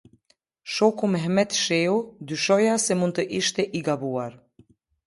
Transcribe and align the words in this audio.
Shoku 0.75 1.09
Mehmet 1.15 1.53
Shehu: 1.65 1.99
Dyshoja 2.33 2.81
se 2.87 2.99
mund 3.03 3.19
të 3.21 3.31
ishte 3.43 3.69
i 3.83 3.85
gabuar. 3.91 4.43